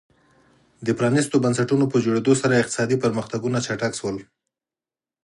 د 0.85 0.87
پرانیستو 0.97 1.35
بنسټونو 1.43 1.85
په 1.91 1.97
جوړېدو 2.05 2.33
سره 2.41 2.53
اقتصادي 2.61 2.97
پرمختګونه 3.03 3.57
چټک 3.65 3.91
شول. 3.99 4.17